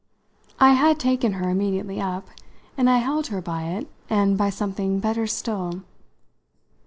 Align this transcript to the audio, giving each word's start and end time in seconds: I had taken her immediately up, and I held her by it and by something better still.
I 0.59 0.71
had 0.73 0.97
taken 0.99 1.33
her 1.33 1.47
immediately 1.51 2.01
up, 2.01 2.27
and 2.75 2.89
I 2.89 2.97
held 2.97 3.27
her 3.27 3.39
by 3.39 3.65
it 3.65 3.87
and 4.09 4.35
by 4.35 4.49
something 4.49 4.99
better 4.99 5.27
still. 5.27 5.83